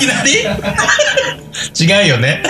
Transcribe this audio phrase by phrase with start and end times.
[0.00, 0.32] きなり？
[1.78, 2.42] 違うよね。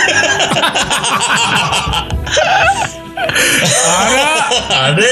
[3.87, 5.03] ああれ？
[5.03, 5.09] ら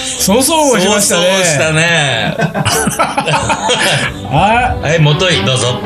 [0.00, 1.26] そうそうもしましたね。
[1.36, 2.34] そうしたね。
[4.32, 5.80] あはい、元井、どうぞ。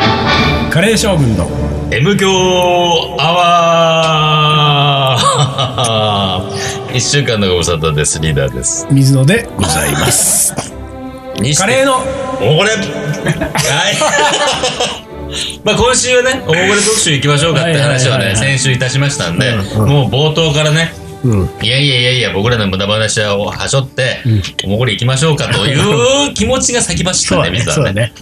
[0.71, 1.49] カレー将軍の
[1.91, 2.29] M 強
[3.21, 8.19] アワー一週間のご無沙汰です。
[8.21, 8.87] リーダーです。
[8.91, 10.55] 水野でございます。
[11.59, 11.97] カレーの
[12.41, 12.83] おごれはい。
[15.65, 20.93] まあ今週はね、おごれ特集行きましょうかって話をね、先週いたしましたんで、うんもう冒頭からね、
[21.25, 21.51] うん。
[21.63, 24.23] いやいやいやいや、僕らの無駄話をはしょって、
[24.65, 28.13] おもこり行きましょうかという気持ちが先走ったね、水はね。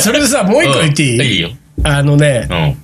[0.00, 1.50] それでさ、もう一個言っていい、 うんいいよ。
[1.82, 2.76] あのね、うん。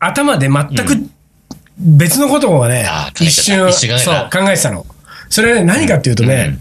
[0.00, 1.10] 頭で全く
[1.78, 2.88] 別のことをね、
[3.20, 4.86] 一瞬考えたそう考えてたの。
[5.28, 6.58] それはね、何かっていうとね、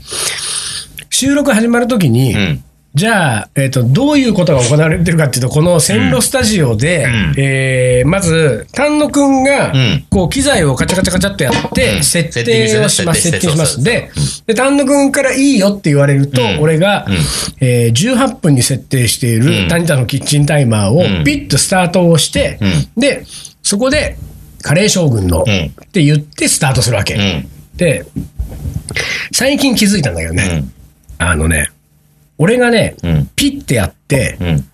[1.10, 2.64] 収録始まるときに、うん。
[2.98, 7.34] じゃあ、えっ、と、どういうことが行われてるかっていうと、この線路スタジオで、ん。
[7.38, 10.06] えーまず、丹野くんが、ん。
[10.10, 12.04] こう、機材をカチャカチャカチャってやって、うん。
[12.04, 13.84] 設定をします、設定します。
[13.84, 14.10] で、
[14.48, 16.60] で、丹野くんからいいよって言われると、うん。
[16.60, 17.16] 俺が、うん。
[17.62, 19.68] えー18分に設定しているうん。
[19.68, 21.24] タニタのキッチンタイマーをうん。
[21.24, 22.58] ピッとスタートをして、
[22.98, 23.26] うで、
[23.62, 24.18] そこで、
[24.64, 25.66] カレー将軍の、うん。
[25.66, 27.14] って言ってスタートするわけ。
[27.14, 27.48] うん。
[27.78, 28.06] で、
[29.32, 30.66] 最近気づいたんだけどね、
[31.20, 31.26] うん。
[31.26, 31.70] あのね、
[32.38, 33.30] 俺がね、うん。
[33.36, 34.70] ピッてやって、うん。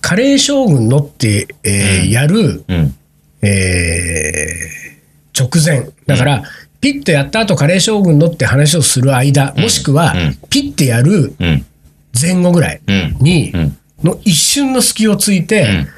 [0.00, 2.94] カレー将軍のって、えーやる、うん。
[3.42, 4.82] えー
[5.38, 5.88] 直前。
[6.06, 6.42] だから、
[6.80, 11.64] ピッてやった後カレー将軍のって話をする間、もしくはうん、ピッてやるうん。
[12.20, 13.16] 前後ぐらいうん。
[13.20, 15.88] にうん、の一瞬の隙をついて、ん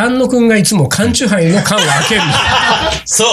[0.00, 2.26] 丹野くんがいつも缶チューハイの缶を開けるの。
[3.04, 3.28] そう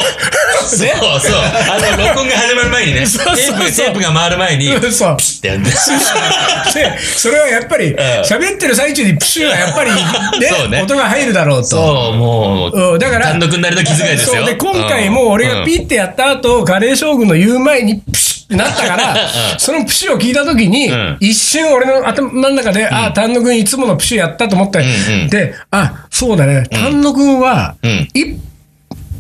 [0.68, 0.88] そう
[1.22, 5.10] そうあの、録音が始まる前にね、テ そうそうそうープ、テープが回る前に、ピそう。
[5.12, 5.92] ッてやるんです。
[6.76, 7.96] で、それはやっぱり、
[8.26, 11.68] 喋ってる最中にプシューはやっぱりそうねね、音が入るだろうと。
[11.70, 14.36] そう、もう、うんだから、単独なりの気遣いですよ。
[14.38, 19.16] そうで、今回も俺がピッてやった後、カレー将軍の言う前にプシュってなったから、
[19.60, 21.18] そのプシュを聞いた時に、うん。
[21.20, 24.86] 一瞬俺の頭の中で、あ、丹野くんいつものプシュやったと思って、
[25.30, 27.76] で、あ、そうだね、丹野くんは、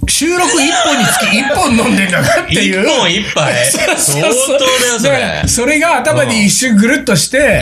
[0.09, 2.81] 収録一本につき一本飲んでんだなっていう。
[2.83, 3.53] 一本一杯？
[3.97, 4.33] 相当だよ、
[4.99, 5.43] それ。
[5.45, 7.61] それが頭に一瞬ぐるっとして、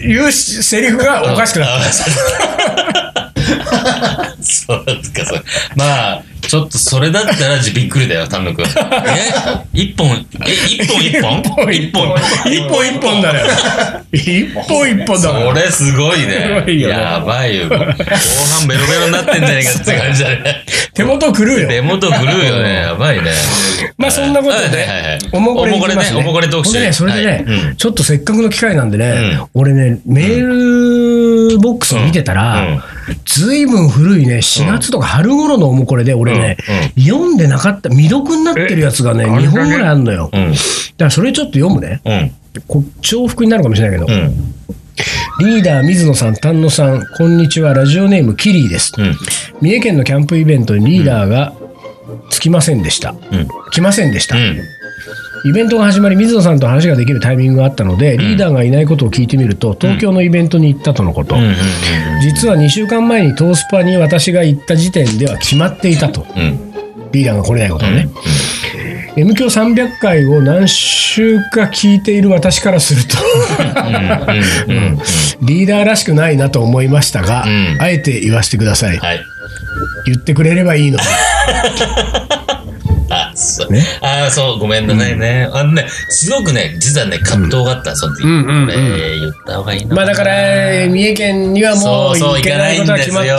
[0.00, 1.92] 言うセリフがおかしくなった。
[4.42, 5.44] そうですか、そう。
[5.74, 8.64] まあ、ちょっとそれだったらびっくりだよ、丹野くん。
[8.66, 8.68] え？
[9.72, 11.42] 一本、え、一本一本？
[11.72, 12.14] 一本
[12.46, 13.40] 一本一本だね。
[14.12, 17.66] 一本一本だもんそれすごいねやばいよ。
[17.68, 20.64] 後半ベロベロになってんじゃねえかって感じだね。
[20.96, 21.68] 手元狂うよ。
[21.68, 22.74] 手元狂うよね。
[22.88, 23.30] やばいね。
[23.98, 26.20] まあそんなことで、おもこれいきますね。
[26.20, 26.80] おもこれ特集。
[26.80, 27.44] ね、それでね、
[27.76, 32.82] ちょっとせっかくの機会なんでね、うん俺ね、メールボックスを見てたら、うん
[33.24, 36.56] ずいぶん古いね、4月とか春頃のおもこれで、俺ね、
[36.98, 40.30] 読んでなかった、未読になってるやつがね、え2本ぐらいあるのよ。
[40.32, 40.52] うん。
[40.52, 40.64] だか
[40.98, 42.00] らそれちょっと読むね。
[42.04, 42.32] うん。
[42.66, 44.54] こ重複になるかもしれないけど、うん。
[45.40, 48.92] リーダー水野さん、丹野さん、こんにちは、ラジオネームキリーです。
[48.96, 49.14] うん。
[49.60, 51.52] 三重県のキャンプイベントにリーダーが
[52.30, 53.10] つきませんでした。
[53.10, 53.48] うん。
[53.70, 54.36] 来ませんでした。
[54.36, 54.58] うん。
[55.44, 61.36] イベントが始まり、水野さんと話ができるタイミングがあったので、リーダーがいないことを聞いてみると、東京のイベントに行ったとのこと。
[61.36, 61.54] うん。
[62.22, 66.26] 実は2週間前にトースパに私が行った時点では決まっていたと。
[66.34, 66.72] うん。
[67.12, 68.08] リーダーが来れないことをね。
[69.16, 73.16] M 響300回を何週か聞いている私からすると、
[74.68, 74.98] うん。
[75.40, 78.98] リーダーらしくないなと思いましたが、うんあえて言わせてください。
[78.98, 79.24] はい。
[80.04, 81.04] 言ってくれればいいのに。
[83.16, 83.72] あ、そう。
[83.72, 83.84] ね。
[84.00, 85.48] あ、そう、ごめんなさいね。
[85.52, 88.24] あのね、すごくね、実はね、葛藤があった、その時。
[88.24, 88.66] うんうんうん。
[88.66, 93.38] これ言った方がいいのまあだから、三重県にはもう行けないことは決まってる。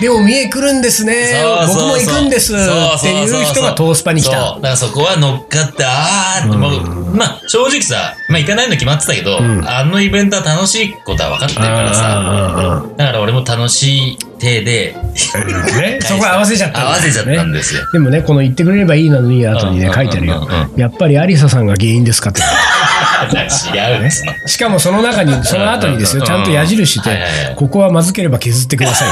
[0.00, 1.14] でも三重来るんですね。
[1.42, 1.88] そうそうそう。
[1.88, 2.54] 僕も行くんです。
[2.54, 4.34] っていう人がトースパに来そう。
[4.34, 4.40] た。
[4.40, 17.82] だからそこは乗っかって、あーって、もう、まあ、正直さ、まあ行かないの決まってたけど、あのイベントは楽しいことは分かってるからさ、だから俺も楽しい体で、ね、そこは合わせちゃったんだ合わせちゃったんですよ。
[17.92, 20.48] でもね、この言ってくれればいいのに後にねうん書いてあるよ。
[20.76, 22.40] やっぱりアリサさんが原因ですかって。
[22.40, 24.32] 違うっつうの。
[24.46, 27.24] しかもその中に、その後にですよ、ちゃんと矢印で
[27.56, 29.06] ここはまずければ削ってくださ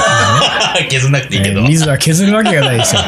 [0.78, 1.55] い 削んなくていいけね。
[1.55, 1.62] ど。
[1.62, 3.00] ね水は削るわけがないですよ。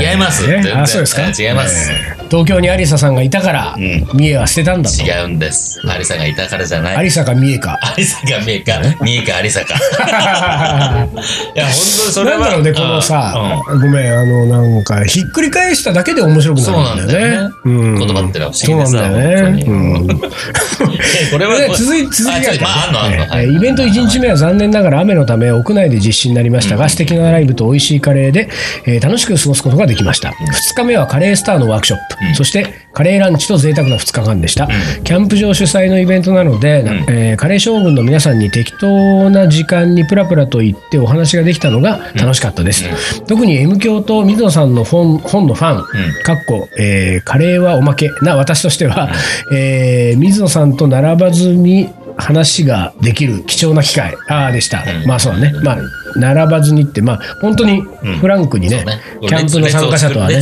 [0.00, 0.42] 違います。
[0.86, 1.22] そうですか？
[1.42, 1.90] 違います。
[1.92, 5.00] え東京にアリサさんがいたから、うん三重は捨てたんだと。
[5.02, 5.80] 違うんです。
[5.88, 6.96] アリサがいたからじゃない。
[6.96, 7.78] アリサか三重か。
[7.80, 9.74] アリサか三重か、三重かアリサか。
[9.78, 11.12] いや、本
[11.54, 11.72] 当に
[12.12, 12.38] それは。
[12.38, 13.34] なんだろうね、このさ、
[13.68, 17.54] ごめん、あの、なんか、ひっくり返しただけで面白くそうなるんだよね。
[17.64, 19.12] 言葉ってのは不思議だよ
[19.54, 19.64] ね。
[21.30, 28.48] これはで続い続きがイベント1日目は残念ながら雨のため屋内で実施になりましたが、素敵なライブと美味しいカレーで、
[28.86, 30.30] えー楽しく過ごすことができました。
[30.30, 31.98] 2日目はカレースターのワークショッ
[32.30, 34.68] プ、そしてカレーランチと贅沢な2日間でした。
[35.04, 43.22] キャンプ場主催のイベントなので、えーカレー将軍の皆さんに適当な時間にプラプラと言ってお話ができたのが楽しかったです。
[43.26, 45.84] 特に M 教と水野さんの本本のファン、
[46.24, 49.10] かっこ、えーカレーはおまけな私としては、
[49.52, 54.14] えー水野さんと並ばずに話ができる貴重な機会。
[54.28, 55.06] ああでした、うん。
[55.06, 55.78] まあそうだね、まあ
[56.16, 57.82] 並ばずにってまあ本当に
[58.20, 59.00] フランクにね,、そうね。
[59.20, 60.40] キャンプの参加者とはね。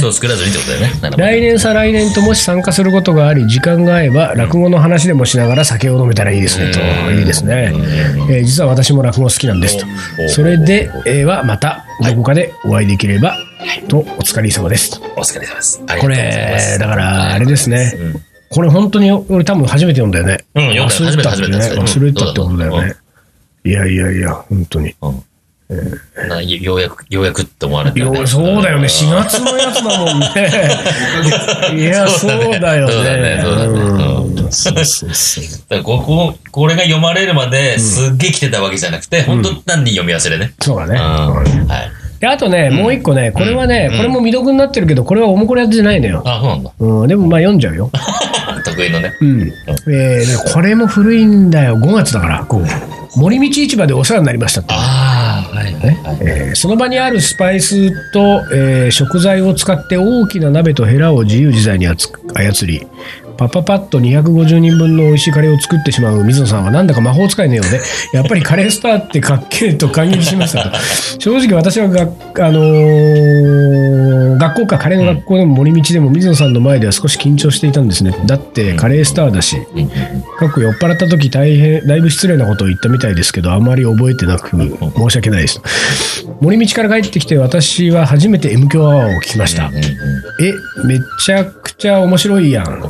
[1.11, 1.17] ね。
[1.17, 6.73] 来年再来年ともし参加することがあり時間が合えば落語の話でもしながら酒を飲めたらいいですね。
[6.73, 7.19] と、うん。
[7.19, 7.73] いいですね、
[8.31, 9.87] えー実は私も落語好きなんですと。
[10.25, 13.37] おそれで、えーはまたどこかでお会いできれば、
[13.89, 15.01] とお疲れ様です。
[15.17, 15.83] お疲れ様です。
[16.01, 18.23] これだからあれですね、うん
[18.55, 20.45] これ本当に俺多分初めて読んだよね。
[20.55, 22.95] うん読んだ初めて初めて忘れたってことだよね。
[23.65, 24.95] いやいやいや、本当に。
[25.03, 25.25] うん
[26.29, 28.87] なようやく、ようやくって思われてるねそうだよね。
[28.87, 30.27] 4月のやつだもんね。
[31.83, 33.41] いや、そうだよそうだねね。
[33.43, 35.45] そうだねうんそうそうそう。
[35.69, 40.53] だここ、これが読まれるまですっげえ来てたわけじゃなくて、本当単に読み忘れね。
[40.61, 40.97] そうだね。
[40.97, 41.67] うん。
[41.67, 41.91] はい。
[42.21, 46.23] であとね、もう一個ね、これはね、これも未読になってるけど、これはおもこれやってじゃないのよ。
[46.25, 46.71] あ、そうなんだ。
[46.79, 47.91] うん、でもまあ読んじゃうよ。
[48.65, 49.17] 得意のね。
[49.21, 49.41] うん。
[49.43, 51.77] えーねこれも古いんだよ。
[51.77, 52.47] 5月だから。
[53.17, 54.75] 森道市場でお世話になりましたって。
[54.75, 56.19] ああ、はいはいはい。
[56.23, 61.97] えーその場にあるスパイスと、えー食材を使って大きな鍋とヘラを自由自在に操
[62.67, 62.87] り
[63.37, 66.25] パパパッと250人分の美味しいカレーを作ってしまう。
[66.25, 67.81] 水野さんはなんだか魔法使いのようで
[68.13, 70.79] やっぱりカレースターってかっけえと感激しましたと。
[71.19, 72.07] 正直私はが、あ
[72.51, 78.15] のー学校かカレーの学校でも森道でも水野さんの前では少し緊張していたんですね。
[78.27, 85.61] だってカレースターだしうんかっこ酔っ払った時大変だいぶ失礼なことを言ったみたいですけどあまり覚えてなく申し訳ないです
[86.41, 89.71] 森道から帰ってきて私は初めて M 響アワーを聞きました、
[90.41, 90.53] え
[90.87, 92.83] めちゃくちゃ面白いやん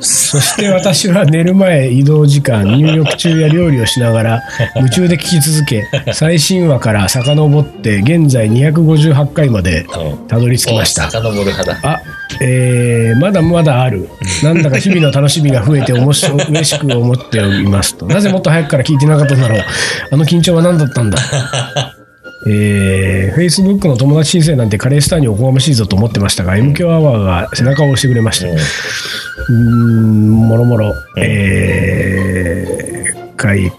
[0.00, 4.42] そして私は寝る前移動時間入浴中や料理をしながら
[4.76, 11.80] 夢中で聞き続け最新話から遡って現在258回までうんたどり着きましたお遡る派だ。
[11.82, 12.00] あ、
[12.40, 14.08] えーまだまだある。
[14.42, 18.06] なんだか日々の楽しみが増えて面白 嬉しく思っておりますと。
[18.06, 19.60] なぜもっと早くから聞いてなかったんだろう。
[20.10, 21.18] あの緊張は何だったんだ。
[22.46, 28.48] えー、Facebook の友達申請なんてカレースターにおこがましいぞと思ってましたが、MQ アワーが背中を押してくれました。
[28.48, 33.70] うーん、もろもろ、えー、書い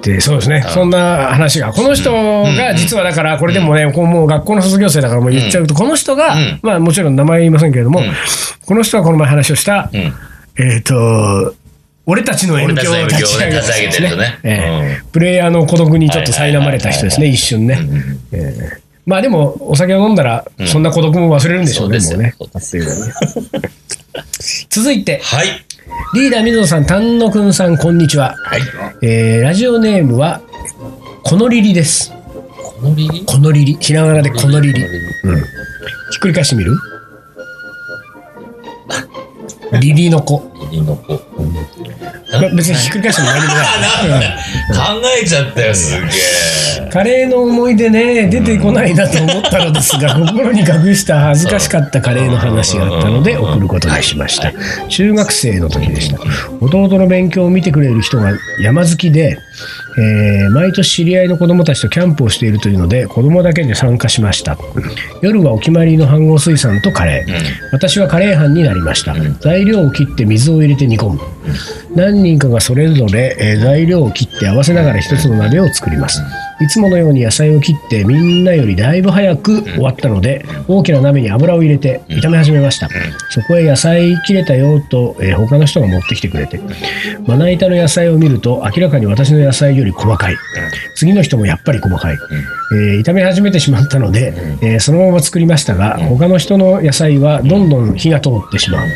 [0.00, 1.72] て、そうですね、そんな話が。
[1.72, 6.60] この人が実はだから、これでもね、こうもう学校の卒業生だからもう言っちゃうと、この人が、うん。
[6.62, 8.00] まあもちろん名前言いませんけれども、
[8.66, 10.12] この人はこの前話をした、うん。
[10.58, 11.54] えっ、と、
[12.06, 14.38] 俺たちの M 響を立ち上げてる人ね。
[14.42, 17.78] ええプレイヤーの孤独にちょっと苛まれた人ですね、一瞬ね。
[18.32, 22.34] ええまあでも、お酒を飲んだら、そんな孤独も忘れるんでしょうね、もうね。
[24.70, 25.48] 続いて、はい。
[26.14, 28.36] リーダー水野さん、丹野くんさん、こんにちは。
[28.36, 28.62] はい。
[29.02, 30.40] えーラジオネームは、
[31.24, 32.12] このリリです。
[32.80, 33.24] このリリ？
[33.26, 33.76] このリリ。
[33.80, 34.80] ひらがなでこのリリ。
[34.82, 34.86] う
[35.32, 35.36] ん。
[35.36, 35.42] ひ
[36.18, 36.72] っくり返してみる？
[39.78, 40.50] リリの子。
[40.70, 41.20] リリの子。
[42.32, 44.28] ま別にひっくり返しても何もない。
[44.72, 46.90] 考えちゃったよ、すげえ。
[46.90, 54.52] カレーの思い出ね、出てこないなと思ったのですが、心に隠した恥ずかしかったカレーの話があったので送ることにしました。
[54.88, 56.18] 中学生の時でした。
[56.60, 59.38] 弟の勉強を見てくれる人が山好きで、
[59.98, 64.56] えー毎年知り合いの子供たちとキャンプをしているというので、子供だけで参加しました。
[65.22, 67.32] 夜はお決まりの飯合水産とカレー。
[67.72, 69.14] 私はカレー班になりました。
[69.40, 71.20] 材料を切って水を入れて煮込む。
[71.94, 76.20] 何人かがそれぞれ、えー材料を切って合わせながら一つの鍋を作ります。
[76.60, 82.88] いつものように野菜を切ってみんなよりだいぶ早く終わったので、大きな鍋に油を入れて炒め始めました。
[83.30, 86.60] そこへ野菜切れたよと、えー他の人が持ってきてくれて、
[87.26, 90.36] まな板の野菜を見ると明らかに私の野菜より細かい。
[90.94, 92.18] 次の人もやっぱり細かい。
[92.72, 98.86] えー炒め始めてしまったので、えーそのまま作りましたが、他の人の野菜はどんどん火が通ってしまう。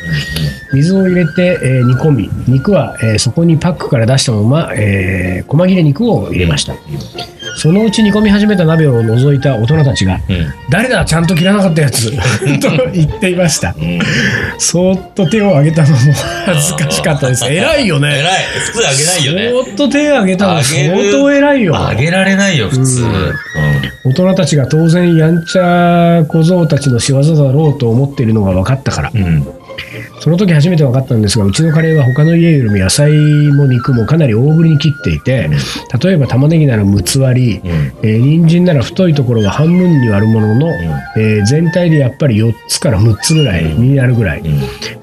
[0.73, 6.75] 水を入れて、えー煮込み、肉は、えーそこにパックから出したまま、えー細切れ肉を入れました。
[7.57, 10.47] そのうち煮込み始めた鍋を除いた大人たちが、うん。
[10.71, 12.11] 誰だちゃんと切らなかったやつ
[12.59, 13.75] と言っていました。
[13.79, 13.99] うん。
[14.59, 15.97] そーっと手を挙げたのも
[16.47, 17.45] 恥ずかしかったです。
[17.45, 18.09] 偉いよね。
[18.09, 18.23] 偉い。
[18.73, 19.63] 普通あげないよね。
[19.65, 21.77] そーっと手を挙げたの相当偉いよ。
[21.77, 23.03] あげられないよ、普通。
[23.03, 23.33] うんうん
[24.05, 29.11] 大人たちが当然やんちゃ小僧たちの仕業だろうと思っているのが分かったから。
[29.11, 29.64] う。
[30.21, 33.13] その時初めて分かったんですが、うちのカレーは他の家よりも野菜
[33.53, 35.51] も肉もかなり大ぶりに切っていて、
[36.03, 37.93] 例えば玉ねぎなら6つ割り、うん。
[38.03, 40.73] えー人参なら太いところは半分に割るものの、
[41.17, 44.47] えー全体でやっぱり4つから6つぐらいになるぐらい、うん。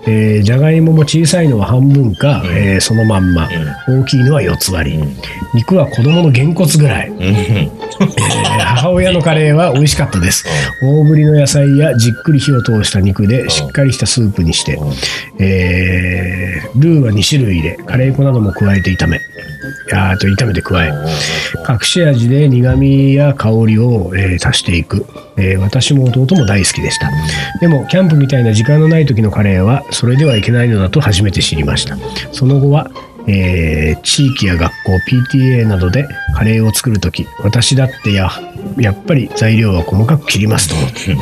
[0.08, 2.58] えーじゃがいもも小さいのは半分か、うん。
[2.58, 3.50] えーそのまんま、
[3.88, 5.04] 大きいのは4つ割り、
[5.54, 7.18] 肉は子供のげんこつぐらい、うん。
[7.22, 7.82] えー
[8.72, 10.46] 母親のカレーは美味しかったです。
[10.82, 14.80] 大ぶりの野菜やじっくり火を通した肉でしっかりしたスープにして、
[15.40, 19.20] えールーは2種類入れカレー粉なども加えて炒め。
[19.94, 20.92] あーと炒めて加え。
[21.70, 25.06] 隠し味で苦味や香りを、えー足していく、
[25.38, 27.10] えー私も弟も大好きでした。
[27.60, 31.98] でもキャンプみたいな時間のない時のカレーはそれではいけないのだと初めて知りました。
[32.32, 32.90] その後は、
[33.28, 34.96] えー地域や学校
[35.38, 38.30] PTA などでカレーを作る時私だってや
[38.78, 40.76] やっぱり材料は細かく切りますと。
[40.76, 41.16] 思って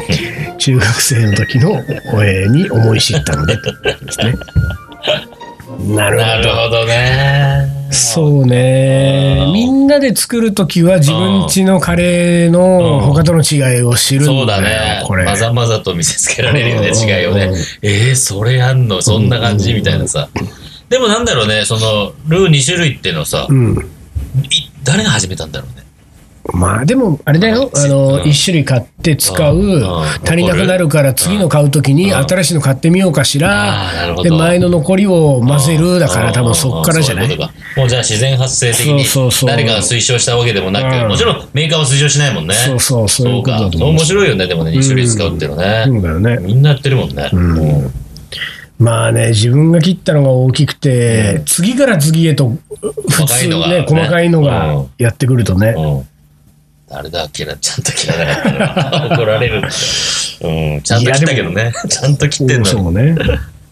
[0.60, 1.72] 中学生の時の、
[2.24, 3.62] えーに思い知ったのでで
[4.12, 4.36] すね
[5.88, 7.80] なるほどなるほどね。
[7.92, 9.54] そうねうん。
[9.54, 15.04] みんなで作るときは自分家のカレーの他との違いを知るんだよそうだね。
[15.08, 15.26] これ。
[15.26, 17.56] まざまざと見せつけられるよね、うん違いをねうん。
[17.82, 19.02] えー、それやんの？
[19.02, 19.74] そんな感じ？
[19.74, 20.30] みたいなさ。
[20.90, 23.78] でもなんだろうね、その、ルー2種類っていうのさ、うん。
[23.78, 25.79] い誰が始めたんだろうね？
[26.54, 27.70] まあでも、あれだよ。
[27.76, 29.84] あうの、ん一種類買って使う。
[30.26, 34.16] 足りなくなるから次の買うときにうん新しいの買ってみようかしら。
[34.24, 37.38] で、前の残りを混ぜるだから多分そっからじゃない？
[37.78, 39.06] もうじゃあ自然発生的に
[39.48, 42.54] 誰かが推奨したわけでもなく、うんもちろんメーカーは推奨しないもんね。
[42.54, 43.70] そうそうそうか。
[43.74, 45.84] 面白いよね、でもね、2種類使うっていうのね。
[45.88, 46.38] そうだよね。
[46.42, 47.30] みんなやってるもんね。
[47.32, 47.94] うん
[48.80, 55.76] まあね、自分が切ったのが大きくて、次から次へと普通ね細かいのがね、細かいのがうんやってくるとね。
[56.90, 56.96] うん。
[56.96, 59.62] 誰だ、切ら、ちゃんと切らなかったら怒られる。
[59.62, 61.74] うん、ちゃんと切ったけどね。
[61.90, 62.66] ちゃんと切ってんのに。
[62.66, 63.16] そうね。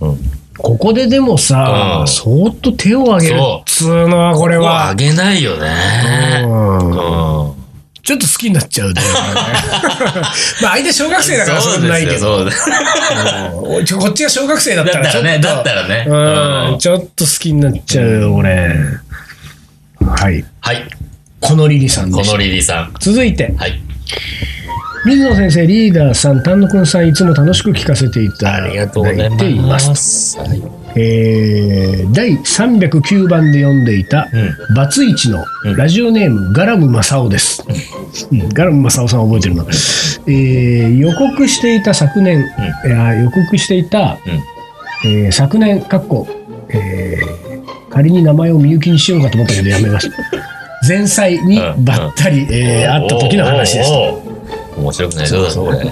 [0.01, 6.43] うんここででもさ、うんそーっと手を挙げるっつうのは、これはあ、げないよね。
[6.43, 7.57] うんうん。
[8.01, 9.01] ちょっと好きになっちゃうね。
[10.61, 12.45] まあ、相手小学生だからそんなないけど。
[12.45, 15.27] こっちが小学生だったらちょっと。
[15.27, 16.05] ね、だったらね。
[16.07, 18.73] うん、うんちょっと好きになっちゃうよ、俺。
[19.99, 20.45] はい。
[20.61, 20.87] はい。
[21.39, 22.37] このリリさんでこの。
[22.37, 22.93] リリーさん。
[22.99, 23.79] 続いて、はい。
[25.05, 29.67] 水野先生、リーダーさん、丹野くんさん、いつも楽しく聞かせていたありがとうございだいていま。
[29.69, 30.39] ますす。
[30.39, 30.61] はい。
[30.99, 34.27] えー第309番で読んでいた、
[34.69, 35.45] うバツイチの
[35.77, 37.63] ラジオネーム、ガラムマサオです。
[38.31, 39.63] うんガラムマサオさん覚えてるな。
[39.63, 42.43] えー予告していた昨年、
[42.85, 44.17] いや予告していた、
[45.05, 45.09] うん。
[45.09, 46.27] えー昨年、かっこ、
[46.69, 47.47] えー
[47.89, 50.17] 仮に名前をみゆきにしようかと思ったけどやめました。
[50.87, 53.91] 前菜にばったり、えー会った時の話です。
[53.91, 54.26] おーおーおー
[54.77, 55.91] 面白くないそうだこれ。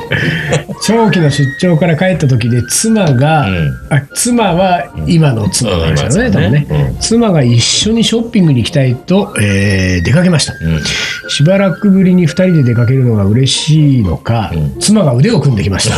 [0.84, 3.72] 長期の出張から帰った時で妻が、うん。
[3.89, 6.34] あ妻は今の妻なんですよね、うん。
[6.34, 6.98] 多分ね、うん。
[7.00, 10.54] 妻が一緒にショッピングに行きたいと、えー出かけました。
[10.54, 10.82] うん。
[11.30, 14.80] しばらくぶりに2人で出かけるのが嬉しいのか、うん。
[14.80, 15.96] 妻が腕を組んできました。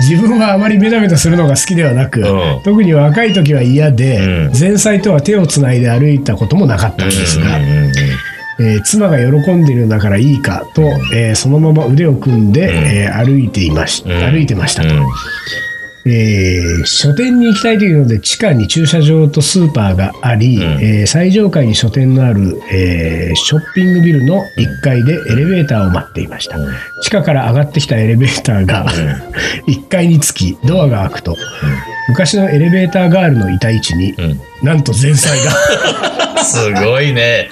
[0.00, 2.24] 自分はあまりメタメタするのが好きではなく、う
[2.58, 2.62] ん。
[2.64, 4.58] 特に若い時は嫌で、うん。
[4.58, 7.92] 前菜とは手をつないで歩いたこともなかったんですが、うんうんうん
[8.60, 10.82] えー妻が喜んでいるんだからいいかと、
[11.14, 12.70] えーそのまま腕を組んで、ん。
[12.70, 14.10] えー歩いていまし、うん。
[14.30, 15.06] 歩いてましたと、うん。
[16.06, 20.62] えー書店に行きたいというので地下に駐車場とスーパーがあり、ん。
[20.62, 26.72] えー最上階に書店のある、えーショッピングビルの1階でエレベーターを待っていました、うん。
[27.02, 28.86] 地下から上がってきたエレベーターが、
[29.68, 31.36] 1階につきドアが開くと、
[32.08, 35.52] 昔のエレベーターガールのいた位置に、うんなんと前菜が
[36.42, 37.48] すごいね。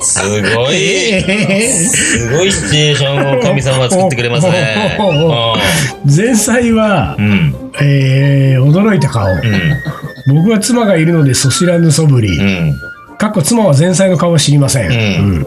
[0.00, 0.20] す
[0.54, 0.74] ごい。
[0.74, 4.98] えすごいシチュエーションを神様は作ってくれますね。
[6.04, 7.54] 前菜はう、ん。
[7.80, 10.34] えー驚いた顔、うん。
[10.34, 12.74] 僕は妻がいるのでそしらぬそぶり、うん。
[13.16, 14.98] かっこ妻は前菜の顔は知りません、うんう
[15.40, 15.46] ん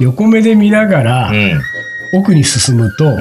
[0.00, 1.60] 横目で見ながら、うん。
[2.14, 3.18] 奥に進むと、ん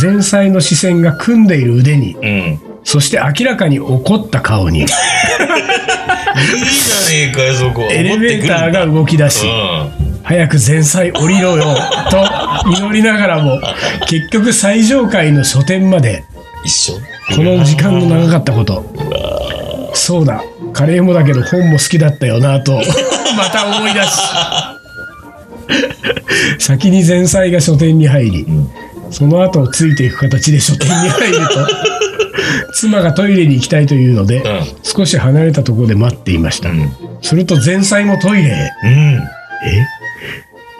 [0.00, 2.60] 前菜の視線が組んでいる腕にうん。
[2.90, 4.80] そして明らかに怒った顔に。
[4.80, 4.96] いいじゃ
[7.10, 7.82] ねえかよ、そこ。
[7.82, 10.22] エレベーターが動き出し、うん。
[10.22, 11.64] 早く前菜降りろよ
[12.10, 12.24] と
[12.70, 13.60] 祈りながらも
[14.08, 16.24] 結局最上階の書店まで
[16.64, 16.94] 一緒？
[17.36, 18.82] この時間の長かったこと。
[19.92, 20.42] そうだ。
[20.72, 22.80] カレーもだけど本も好きだったよなと
[23.36, 24.08] また思い出し
[26.58, 28.46] 先に前菜が書店に入り、
[29.10, 31.68] その後をついていく形で書店に入ると
[32.74, 34.60] 妻がトイレに行きたいというので、うん。
[34.82, 36.90] 少し離れたところで待っていました、うん。
[37.22, 38.70] すると前菜もトイレへ。
[38.84, 38.90] うん。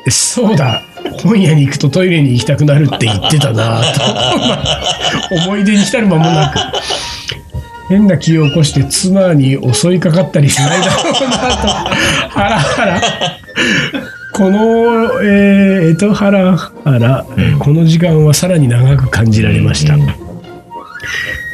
[0.07, 0.11] え？
[0.11, 0.83] そうだ。
[1.23, 5.35] 本屋に行くとトイレに行きたくなるって言ってたなと。
[5.35, 6.59] 思い出に浸る間もなく。
[7.89, 11.69] 変な気を起こして妻に襲いかかったりしないだろうなと。
[12.29, 13.01] ハラハラ。
[14.39, 17.27] この、えー、えとハラハラ、
[17.59, 19.97] この時間はさらに長く感じられました、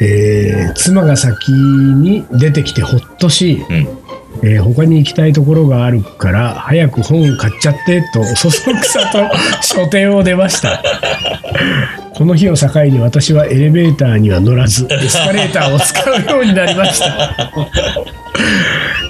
[0.01, 3.87] えー妻が先に出てきてほっとし、うん。
[4.43, 9.29] えー他に行きたいところがあるから早く本買っちゃってとそそくさと
[9.65, 10.81] 書店を出ました。
[12.13, 17.07] この日を境に私はエレベーターには乗らずエスカレーターを使うようになりました、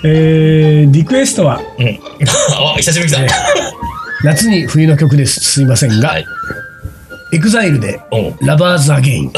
[0.04, 2.00] えーリクエストはうん。
[2.54, 3.36] あ久しぶりに来た。
[4.24, 5.40] 夏に冬の曲です。
[5.40, 6.26] すいませんが、はい。
[7.34, 8.18] EXILE でう。
[8.18, 9.32] ん「Lovers Again」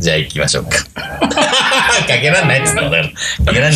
[0.00, 0.70] じゃあ行きましょうか
[1.30, 3.12] かけらんないっつっかけらんないん
[3.52, 3.74] だよ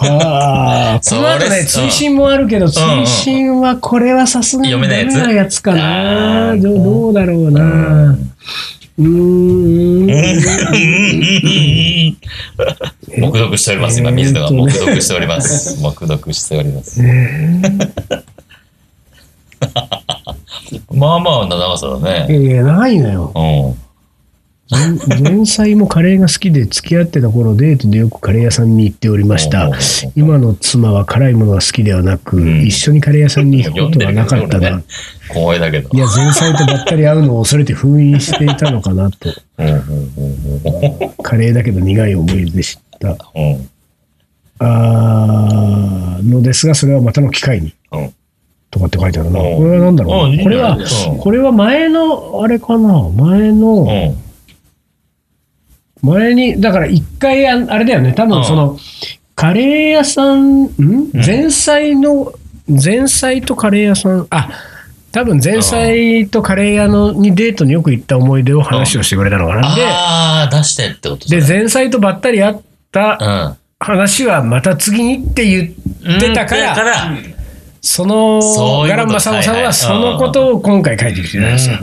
[0.00, 6.56] ああ、その後ね、うん追伸もあるけど、追伸はこれはさすがに読めないやつかな。
[6.56, 8.16] どうどうだろうな。
[8.98, 10.06] うーん。
[13.18, 14.00] 黙読しております。
[14.00, 15.80] 今、水野が黙読しております。
[15.82, 17.02] 黙読しております。
[20.92, 22.34] まあまあな長さだいね。
[22.34, 23.32] やいや、ないのよ。
[23.34, 23.40] う
[23.76, 23.89] ん。
[24.70, 29.68] 前前菜もカレーが好きで付き合ってた頃デートでよくカレー屋さんに行っておりました。
[30.14, 32.62] 今の妻は辛いものが好きではなく、ん。
[32.62, 34.84] 一緒にカレー屋さんに行くことはなかったな、ね。
[35.28, 35.88] 光栄だけど。
[35.92, 39.28] いや前菜とばったり会うのを恐れて封印していたのかなと。
[41.22, 43.16] カレーだけど苦い思いでした。
[44.62, 47.74] あーのですが、それはまたの機会に。
[47.90, 48.14] うん。
[48.70, 49.40] とかって書いてあるな。
[49.40, 49.56] うん。
[49.56, 53.08] これは何だろうこれはうん、これは前の、あれかな。
[53.16, 54.16] 前うの、ん
[56.02, 58.78] 前に、だから一回あ、あれだよね、多分その、
[59.34, 60.70] カレー屋さん、ん？
[61.14, 62.32] 前菜の、
[62.68, 64.50] 前菜とカレー屋さん、あ、
[65.12, 69.66] 多分前菜とカレー屋のにデートによく行った思い出を話をしてくれたのかな。
[69.66, 72.56] ああ、出してってことで、前菜とばったり会っ
[72.92, 75.74] た話はまた次にって言
[76.16, 77.16] ってたから、
[77.82, 78.40] その
[78.86, 81.78] ガランマサオさんはそのことを今回書いてきてるんですよ。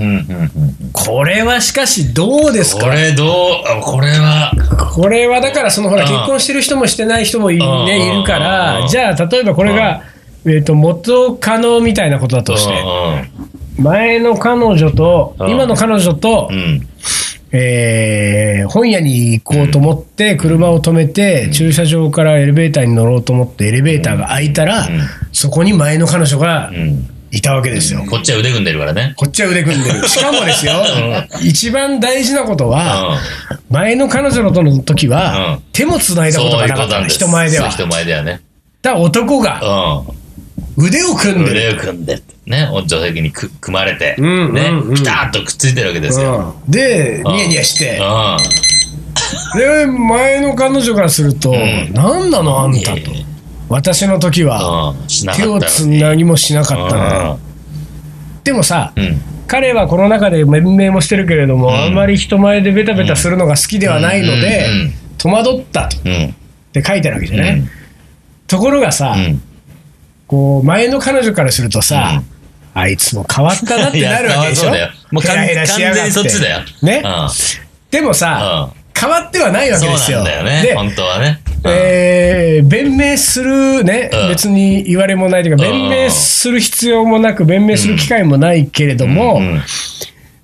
[0.93, 2.86] これはしかしどうですか？
[2.86, 3.27] これどう？
[3.67, 4.51] あこれは、
[4.95, 10.03] これはだからそのほらうん結婚してる人もしてない人もい,、うんね、いるかうんらじゃあ例えばこれが、
[10.45, 12.73] えー、と元カノみたいなことだとして
[13.81, 15.49] 前の彼女とうん。
[15.49, 16.49] 今の彼女と。
[17.51, 27.10] えー本屋に行こうと思って車を止めて駐車場からエレベーターに乗ろうと思ってエレベーターが開いたらうんそこに前の彼女がうん。
[27.29, 28.05] いたわけですよ。
[28.10, 29.13] こっちは腕組んでるからね。
[29.17, 29.99] こっちは腕組んでる。
[30.07, 30.71] しかもですよ、
[31.43, 33.19] 一番大事なことは、
[33.69, 37.67] 前の彼女との時はうん、手も繋いだことがなかった人前では。
[37.67, 38.39] 人前ではね。
[38.81, 40.13] だ男がう
[40.77, 41.45] 腕を組んん。
[41.45, 41.53] で。
[41.53, 41.59] る。
[41.69, 46.55] 腕を組んで、ね、助手席にく組まれて、うんねピタッとくっついてるわけですよ。
[46.65, 46.71] うん。
[46.71, 47.33] で、うん。
[47.33, 51.91] ニヤニヤして、うで、前の彼女からすると、ん。
[51.93, 53.11] 何なのあんたと。
[53.69, 54.93] 私の時は、
[55.35, 57.39] 手をつなぎもしなかったの。
[58.43, 59.21] でもさ、うん。
[59.47, 61.73] 彼はこの中で弁明もしてるけれども、ん。
[61.73, 64.67] あんまり人前でベタベタするのが好きではないので、
[65.17, 65.97] 戸惑ったと。
[66.71, 67.69] て書いてあるわけじゃない、うん。
[68.45, 69.41] ところがさ、うん。
[70.27, 72.21] こう前の彼女からするとさ、
[72.73, 74.69] あいつも変わったなってなるわけでしょ？
[74.69, 74.91] うだよ。
[75.11, 76.59] もう完ヘラヘラしやがって完全にそっちだよ。
[76.83, 77.01] ね？
[77.03, 77.29] うん。
[77.89, 80.19] でもさ、変わってはないわけですよ。
[80.19, 80.61] そうなんだよね。
[80.63, 81.41] で本当はね。
[81.63, 89.61] うんえー弁明するね、うん別に言われもないというか、うん弁明する必要もなく、弁明する機会もないけれども、うん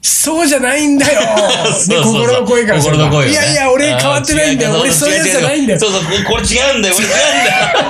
[0.05, 2.27] そうじゃないんだよ、そうね、そうそう。
[2.27, 2.81] 心の声から。
[2.81, 3.31] すれば心の声をね。
[3.31, 7.83] いやいや、俺変わってないんだよ、俺そういうやつじゃないんだよ、そうそう、ここれ違うんだよ、俺違うんだよ。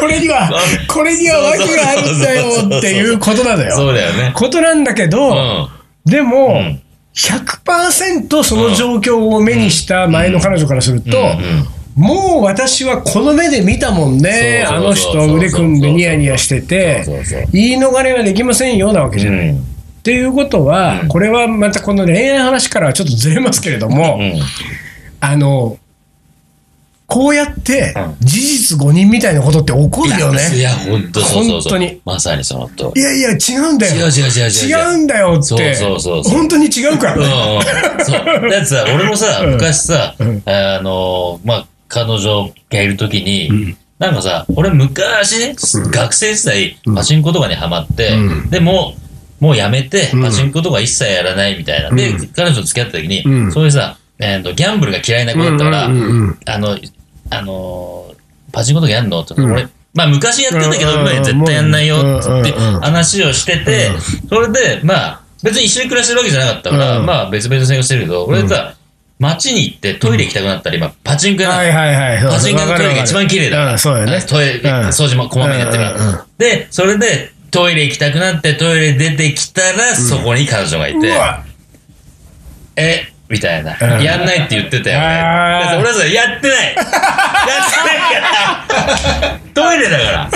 [0.00, 0.50] これには、
[0.88, 3.76] これには訳があるんだよっていうことなのよ。
[3.76, 4.32] そうだよね。
[4.34, 5.68] ことなんだけど、うん。
[6.04, 6.80] でも、ん。
[7.14, 11.16] 100%その状況を目にした前の彼女からすると、
[11.94, 17.04] もう私はこの目で見たもんね、あの人腕組んでニヤニヤしてて
[17.52, 19.48] 言い逃れはできませんよなわけじゃない。
[19.48, 19.75] うん。
[20.06, 24.34] っていうことは、これはまたこの恋愛の話からはちょっとずれますけれども、うん。
[25.18, 25.78] あの、
[27.08, 30.42] こうやってうん事実誤認みたいなことって起こるよね。
[30.54, 31.72] いや、ほんとそうそうそう。
[31.72, 34.06] 本当にまさにそのといやいや、違うんだよ。
[34.06, 35.42] 違う違う違う違う違うんだよって。
[35.42, 37.26] そうそうそうそう本当に違うからうんね。
[37.98, 38.04] うん。
[38.04, 38.50] そう。
[38.50, 48.94] だってさ、 俺もさ、うん昔さ、うんあの、まあ、彼女がいるときに、んなんかさ、俺昔ね、学生時代、うんパチンコとかにハマって、うんでも、
[49.40, 50.22] もうやめて、うん。
[50.22, 51.90] パチンコとか一切やらないみたいな。
[51.90, 53.52] でうん、彼女と付き合った時に、うん。
[53.52, 56.78] そういうさ、えーと、ギャンブルが嫌いな子だったから、あの、
[57.30, 58.16] あのー
[58.52, 59.52] パチンコとかやんのって、うん。
[59.52, 63.90] 俺、まあ昔やってたけど、今絶対やんないよって話をしてて、
[64.30, 67.06] それで、まあ、別に一緒に暮らしてるわけじゃなかったから、うん。
[67.06, 68.74] まあ別々の生活してるけど、俺さ、
[69.18, 72.32] 街に行ってトイレ行きたくなったら今、パチンコ屋なのはいはいはい。
[72.34, 74.22] パチンコ屋のトイレが一番綺麗だそうよね。
[74.22, 74.64] トイレ、うん。
[74.88, 76.26] 掃除もこまめにやってるから。
[76.38, 81.14] で、それで、トイレ行きたくなって、トイレ出てきたら、そこに彼女がいて、
[82.76, 83.76] え、みたいな。
[83.80, 85.76] うんやんないって言ってたよね。
[85.78, 86.74] 俺はさ、やってない。
[86.74, 89.40] やってないから。
[89.54, 90.30] トイレだから。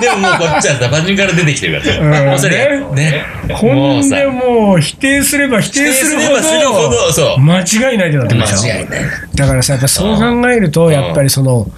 [0.00, 2.24] でももうこっちはさ、パチンコから出てきてるからうんさ。
[2.24, 3.24] もうそれ、ね。
[3.54, 9.00] ほんさ、でもう否定すれば否定するほどそう間違いないってなってくるでしょ間違いない。
[9.34, 11.70] だからさやっぱそう考えるとうんやっぱりその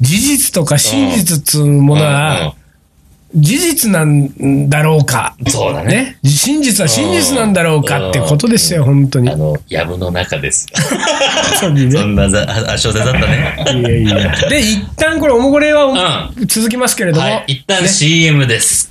[0.00, 2.54] 事実とか真実っつうものうんは
[3.34, 5.34] 事実なんだろうか。
[5.48, 6.18] そうだね。
[6.22, 6.28] ね。
[6.28, 9.30] 真実は真実なんだろうかってことですよ本当に。
[9.30, 10.68] あの、藪の中です。
[11.60, 11.92] 本当にね。
[11.92, 13.64] そんなざあ小説だったね。
[13.80, 18.90] いやいやで一旦これおもごれはう続きますけれども、はい、一旦 CM です。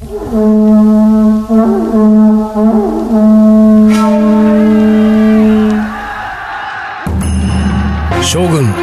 [8.24, 8.74] 将軍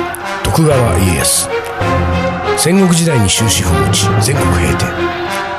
[0.44, 1.48] 徳川家康。
[2.58, 4.84] 戦国時代に終止符を打ち全国平定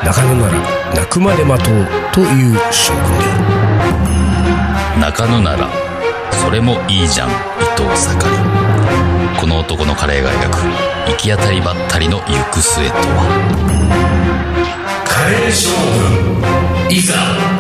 [0.04, 0.54] 中野なら
[0.96, 5.70] 泣くまで待とうという将軍である中野なら、
[6.32, 7.34] それもいいじゃん、伊
[7.78, 9.40] 藤盛り。
[9.40, 10.58] この男のカレーが描く、
[11.12, 13.80] 行き当たりばったりの行く末とは。
[15.06, 15.70] カレー将
[16.90, 17.14] 軍、いざ、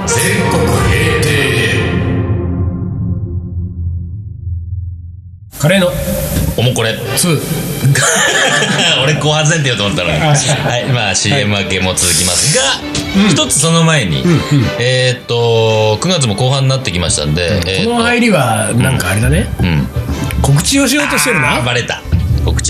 [0.05, 0.17] 全
[0.49, 1.29] 国平定
[5.59, 5.91] カレーの
[6.59, 6.91] おもこれ。
[6.91, 7.41] 2
[9.01, 10.17] 俺後半戦って言おうと思ったのに。
[10.21, 12.53] あはい、まあ CM 明けも続きます。
[12.57, 12.63] が、
[13.29, 14.39] 一つその前に、んうん。
[14.77, 19.87] えーっと、9月も後半になってきましたんで、えーっとこの入りはなんかあれだね、うん。
[20.41, 21.61] 告知をしようとしてるな。
[21.61, 22.01] バレた。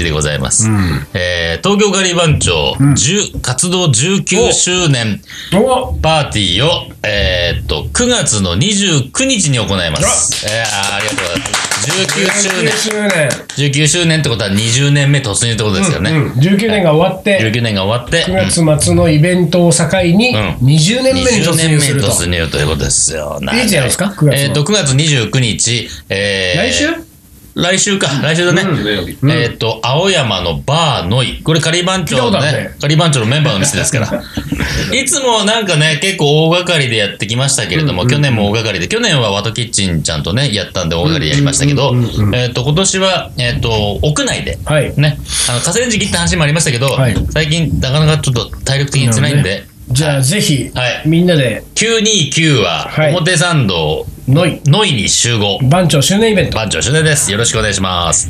[0.03, 0.69] でございます。
[0.69, 1.07] ん。
[1.13, 5.21] えー東京ガリ番長、10活動19周年
[5.53, 5.93] お。
[6.01, 6.69] パーティーを、
[7.03, 10.45] えーっと、9月の29日に行います。
[10.47, 11.69] えー、ありがとうございます。
[11.89, 12.71] 19周年。
[12.77, 13.29] 周年。
[13.71, 16.11] 19周年ってことは20年目突入ってことですよね。
[16.11, 17.41] うん、19年が終わって。
[17.41, 20.49] 19年が終わって、9月末のイベントを境にうん。
[20.65, 23.39] 20年目に突入すると、20年目に突入ということですよ。
[23.41, 24.33] いつやるんですか？9月の。
[24.35, 27.08] えーっと、9月29日、えー来週？
[27.55, 28.61] 来週か、来週だね。
[28.61, 31.41] うんえーっと、青山のバーノイ。
[31.43, 32.75] これ仮番長のね、ね。
[32.79, 34.23] 仮番長のメンバーの店ですから。
[34.93, 42.27] いつもなんかね、結構大掛かりでやってきましたけれども、去年も大掛かりで、去年はワトキッチンちゃんとね、やったんで大掛かりでやりましたけどうんうんうん。
[42.27, 44.93] うん、えーっと、今年は、えーっと、屋内で、はい。
[44.95, 45.17] ね、
[45.49, 55.57] あの、河川敷って話もありましたけどはい、最近なかなかちょっと体力的に辛いんで、じゃあぜひ、はいみんなで929ははい表参道、ノイノイに集合。
[55.63, 57.31] 番長周年イベントは番長主年です。
[57.31, 58.29] よろしくお願いします。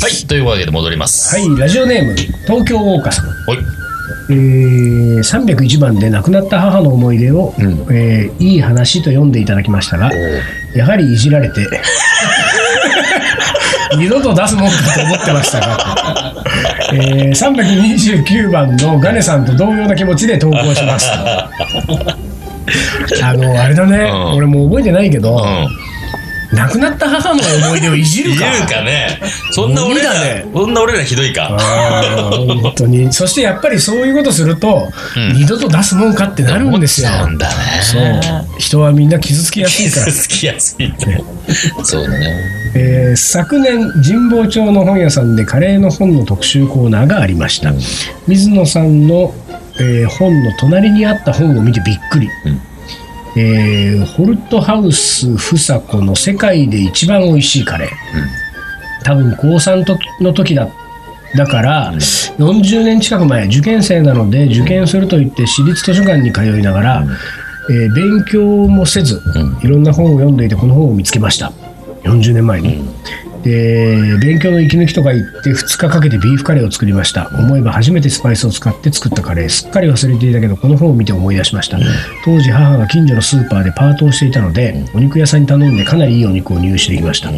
[0.00, 1.36] はい、というわけで戻ります。
[1.40, 3.36] いラジオネーム東京大岡さんはい。
[4.30, 10.10] えー、301番で亡くなった母の思い出を、うんえーいい話と読んでいただきましたが
[10.74, 11.66] やはりいじられて
[13.98, 16.34] 二度と出すもんかと思ってましたが、
[16.92, 21.50] えー、329番のガネさんと同様な気持ちで投稿しました
[23.22, 24.00] あのあれだね、う
[24.34, 25.68] ん俺もう覚えてないけど、うん。
[26.56, 29.18] 亡くなった母の思い出をいじるかいるかね。
[29.50, 31.48] そんな俺ら、鬼だねそんな俺らひどいか。
[31.50, 37.54] あー本当にそしてやっぱりそういうことすると、うん二度と出すもんかってなるんですよ思っちゃうんだね。
[37.82, 41.24] そう人はみんな傷つきやすいから傷つきやすいって。
[41.82, 42.26] そうだね。
[42.76, 47.72] えー昨年神保町の本屋さんでカレーの本の特集コーナーがありました、
[48.26, 49.32] 水野さんの、
[49.80, 52.60] えー本の隣にあった本を見てびっくり、うん。
[53.40, 57.90] えーホルトハウスふさこの世界で一番美味しいカレー、
[59.04, 60.68] 多分高3との時だ
[61.34, 67.06] だから、40年近く前受験生なので受験すると言って私立図書館に通いながら、
[67.70, 69.58] えー勉強もせず、うん。
[69.60, 71.50] いろんな本を読んでいてこの本を見つけました。
[72.04, 72.84] 40年前に、
[73.44, 77.28] で勉強の息抜きとか言って2日かけてビーフカレーを作りました。
[77.34, 79.48] 思えば初めてスパイスを使って作ったカレー。
[79.48, 81.78] すっかり忘れていたけどこの本を見て思い出しました。
[82.24, 87.30] 当時母が近所のスーパーでパートをしていたのでお肉屋さんに頼んでかなりいいお肉を入手できました。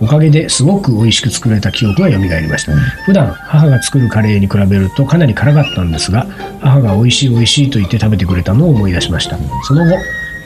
[0.00, 2.72] おかげですごく美味しく作られた記憶が蘇りました。
[3.06, 6.26] 普段母が作るカレーに比べるとかなり辛かったんですが
[6.60, 9.38] 母が美味しい美味しいと言って食べてくれたのを思い出しました。
[9.62, 9.96] その後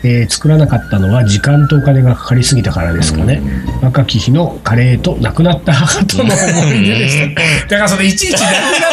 [0.04, 3.42] えー作らなかったのは時間とお金がかかりすぎたからですかね、
[3.82, 6.32] 若き日のカレーと亡くなった母との思
[6.74, 7.40] い出でした。
[7.68, 8.52] だからそれいちいち亡くなっ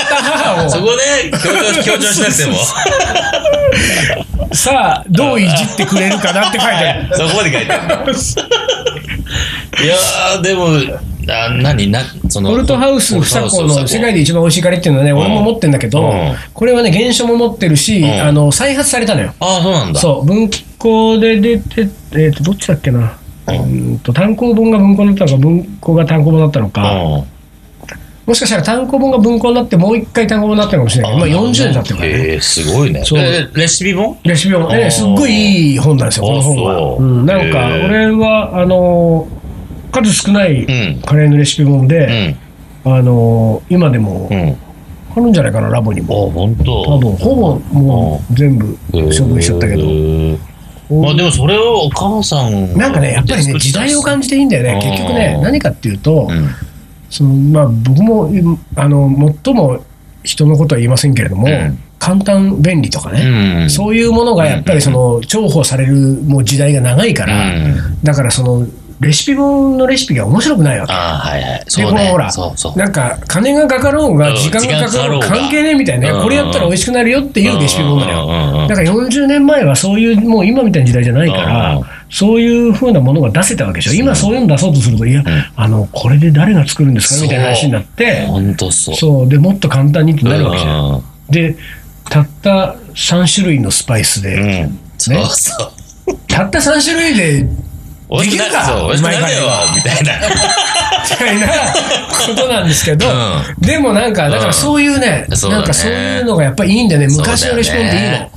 [0.10, 0.70] た母を。
[0.70, 1.38] そこね、強
[1.74, 2.54] 調強調しなくても。
[4.54, 7.16] さあどういじってくれるかなって書いてある。
[7.16, 8.14] そこまで書いてある。
[9.84, 10.68] いやー、でも、
[11.28, 12.52] あ何な、その。
[12.52, 19.34] ポルトハウス房子の世界で一番美味しいカレーっていうのはね、俺も持ってんだけど、うんこれはね、原書も持ってるし、んあの再発されたのよ。
[19.40, 20.00] ああ、そうなんだ。
[20.00, 23.18] そう、文庫で出て、えっ、と、どっちだっけな。
[23.48, 27.24] うーんと単行本が文庫になったのか、文庫が単行本だったのか、うん。
[28.26, 32.34] もしかしたら単行本が文庫になって、もう一回単行本になってるかもしれないけど、まあ40年経ってるからね。
[32.34, 33.04] えー、すごいね。
[33.06, 34.18] そうえレシピ本？
[34.24, 36.96] レシピ本、あーね、すっごいいい本なんですよ、この本は。
[36.96, 39.28] ううん、なんか、俺は、あの、
[40.04, 42.38] 数少ないうんカレーのレシピ本うで、
[42.86, 42.90] ん。
[42.90, 44.50] あの、今でもうん。
[44.50, 44.56] あ、
[45.16, 46.30] あるんじゃないかな、ラボにも。
[46.32, 46.84] 本当。
[46.84, 49.86] 多分、ほぼもう全部処分しちゃったけど。
[51.02, 54.74] まあでもそれをお母さんなんかね、やっぱりね、時代を感じていいんだよね。
[54.74, 56.48] うん結局ね、何かっていうと、うん。
[57.10, 58.30] そのまあ、僕も、
[58.76, 59.10] あの、
[59.44, 59.84] 最も
[60.24, 63.70] 人のことは言いませんけれども、うん簡単便利とかね、うん。
[63.70, 68.68] そういうものがやっぱりその重宝されるもう時代が長いから、うんだからその
[69.00, 70.94] レシピ本のレシピが面白くないわけ。
[70.94, 71.60] ああ、はいはい。
[71.66, 71.92] で、そうね。
[71.92, 72.78] このほらそうそう。
[72.78, 78.68] なんか金がかかろうがうん時間がかかろうが関係ねえみたいなね、うんこれやったら美味しくなるよっていうレシピ本なのうんうんうんうんよ。
[78.68, 83.94] だから40年前はそういう、もう今みたいな時代じゃないからうん、そういうふうなものが出せたわけでしょ。
[83.94, 85.24] 今そういうの出そうとすると、いや、
[85.56, 88.96] あの、これで誰が作るんですかみたいな話になって、本当そう。
[88.96, 90.94] そう、で、もっと簡単にってなるわけじゃん。
[90.96, 91.56] うんで、
[92.10, 94.80] たった3種類のスパイスで、うん。
[94.98, 95.72] そうそ
[96.08, 96.16] う。
[96.28, 97.50] たった3種類で、
[98.10, 98.66] 美味しくなるできるか。
[98.66, 99.42] そう美味しくなるよ
[99.76, 100.14] みたいな。
[101.06, 101.48] みたいな
[102.28, 103.12] ことなんですけど、う
[103.60, 108.30] でもなんか、だからそういうね、なんかそういうのがやっぱりいいんだよね、昔のレシピ本っていいの。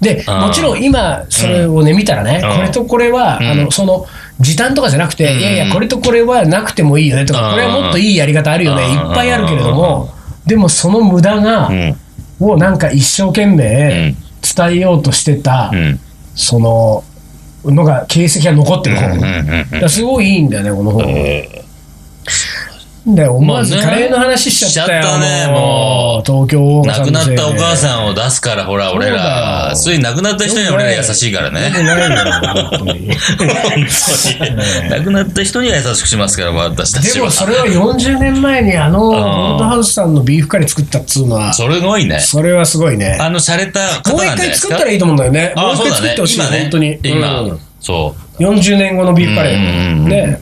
[0.00, 0.40] で、うん。
[0.40, 2.56] もちろん今、それをね、見たらね、うん。
[2.56, 3.46] これとこれは、うん。
[3.48, 4.06] あの、その、
[4.40, 5.40] 時短とかじゃなくて、うん。
[5.40, 7.50] いやいや、これとこれはなくてもいいよねとか、うん。
[7.52, 8.92] これはもっといいやり方あるよね、うん。
[8.92, 10.10] いっぱいあるけれども、
[10.46, 11.96] でもその無駄がう、ん。
[12.40, 14.14] をなんか一生懸命
[14.56, 16.00] 伝えようとしてたう、ん。
[16.34, 17.04] その、
[17.72, 19.12] のが、形跡が残ってる本。
[19.12, 19.20] うん。
[19.20, 21.04] だからすごいいいんだよね、この本。
[21.08, 21.64] え
[23.06, 25.02] で、思わずまあねカレーの話しちゃったよ。
[25.02, 31.70] しちゃったねもう東京大ー亡くなったお母さんを出すから、ほら、俺そうだら、よつい亡くなった人には俺ら優しいからね。
[31.70, 31.84] 本。
[34.88, 37.14] 亡くなった人には優しくしますから、私たちは。
[37.14, 42.20] でもそれは40年前にあの、んゴールドハウスさんのビーフカレー作ったっつうのは、それがいいね。
[42.20, 43.18] それはすごいね。
[43.20, 45.52] あの、洒落た方もう一なんじゃないですか回作ったらいいと思うんだよね。
[45.54, 46.40] もうあ、一回作ってほしい、。
[46.40, 46.60] 今ね。
[46.62, 46.98] 本当に。
[47.02, 48.42] 今うん、そう。
[48.42, 50.08] 40年後のビーフカレうんうん。
[50.08, 50.40] ね。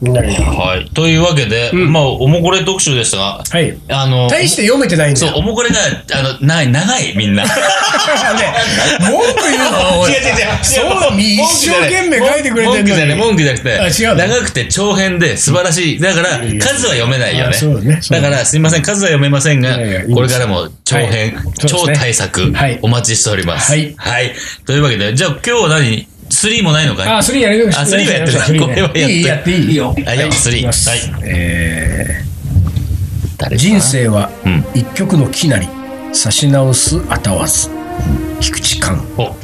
[0.00, 0.34] みんなに。
[0.34, 0.88] はい。
[0.90, 3.76] というわけで、んまあ、おもこれ特集でしたが、はい。
[3.88, 5.36] あの、大して読めてないんだそう、よ。
[5.36, 5.76] おもこれが、
[6.12, 7.44] あの、長い、長い、みんな。
[7.48, 7.50] ね、
[9.00, 10.06] 文句言うの？
[10.08, 13.16] 違う違う違うそう、一生懸命書いてくれてる文句じゃな。
[13.16, 14.26] 文句じゃなくて、あ違うの？
[14.28, 16.00] 長くて長編で素晴らしい。
[16.00, 16.28] だから、
[16.60, 17.50] 数は読めないよね。
[17.50, 19.76] あそうだねだから、すいません、数は読めませんが
[20.14, 23.72] これからも長編、はい超大作はい、お待ちしております。
[23.72, 24.32] はいはい。
[24.66, 26.06] というわけで、じゃあ今日は何？
[26.30, 27.08] ?3 もないのかい？
[27.08, 28.60] あ、スリーやるあスリーはやってる。
[28.62, 29.10] これはやってる。
[29.10, 29.94] いいやっていいよ。
[30.06, 30.20] はい。
[30.20, 30.58] よスリー。
[30.58, 30.88] いきます。
[30.90, 31.00] はい。
[31.24, 32.24] え
[33.56, 34.64] 人生はうん。
[34.74, 35.68] 一曲の木なり、
[36.12, 37.68] 差し直すあたわず。
[38.40, 39.00] 菊池寛。
[39.16, 39.34] お、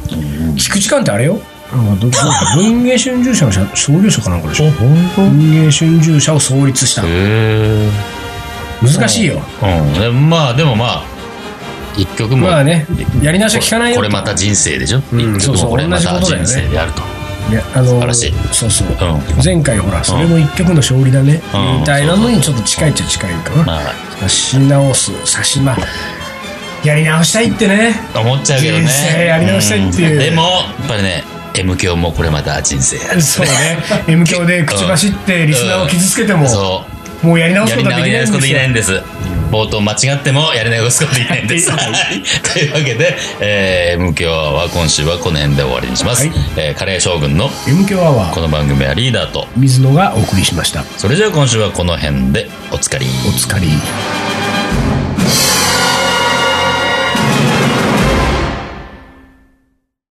[0.57, 1.39] 菊池寛ってあれよ？
[1.73, 2.17] なんかどど
[2.55, 4.69] 文芸春秋社の社 創業者かなんかでしょ？
[5.17, 7.01] 文芸春秋社を創立した。
[8.81, 9.41] 難しいよ。
[9.61, 9.93] うん。
[9.99, 11.03] でまあ、でもまあ、
[11.97, 12.47] 一曲も。
[12.47, 12.85] まあね、
[13.21, 13.97] やり直しは聞かないよ。
[13.97, 17.01] これまた人生でしょ、うん一曲そうそうもこれまた人生であると。
[17.47, 18.87] いやあの素晴らしいそうそう。
[18.87, 19.43] うん。
[19.43, 21.41] 前回ほら、それも一曲の勝利だね。
[21.53, 23.63] うんみたいなのにちょっと近いっちゃ近いかな。
[23.65, 23.81] ま
[24.21, 25.77] 差し直す、差しま、
[26.83, 27.95] やり直したいってね。
[28.13, 28.83] あ、思っちゃうけどね。
[28.83, 30.47] 人生やり直したいっていうんでも、や
[30.85, 31.23] っぱりね、
[31.55, 32.97] M 響もこれまた人生。
[33.21, 33.77] そうね。
[34.07, 36.94] M 響で口走ってリスナーを傷つけても、そう。
[37.23, 38.41] もうやり直すことはできないんですよ。
[38.41, 39.01] きないんです。
[39.51, 41.67] 冒頭間違ってもやり直すことできないんです。
[42.53, 46.27] というわけで、えー、M 響は今週はこの辺で終わりにします。
[46.27, 50.83] はいえーカレー将軍の M 響アワー、この番組はリーダーと、水野がお送りしました。
[50.83, 53.05] それじゃあ今週はこの辺でおつかり。
[53.25, 54.34] お疲れ。